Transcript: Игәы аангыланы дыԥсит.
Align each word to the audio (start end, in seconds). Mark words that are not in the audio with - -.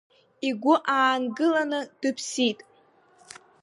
Игәы 0.47 0.75
аангыланы 0.95 1.79
дыԥсит. 2.01 2.59